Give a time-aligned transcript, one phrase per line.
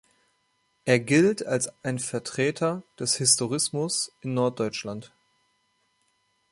[0.83, 5.13] Er gilt als ein Vertreter des Historismus in Norddeutschland.